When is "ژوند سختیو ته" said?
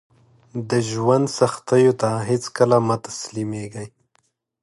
0.89-2.09